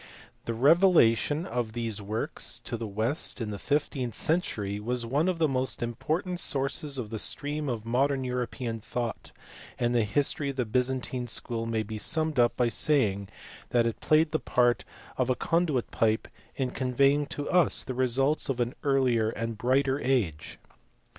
[0.45, 5.37] The revelation of these works to the West in the fifteenth century was one of
[5.37, 9.31] the most important sources of the stream of modern European thought,
[9.77, 13.29] and the history of the Byzantine school may be summed up by saying
[13.69, 14.85] that it played the part
[15.17, 19.99] of a conduit pipe in conveying to us the results of an earlier and brighter
[20.01, 20.57] age.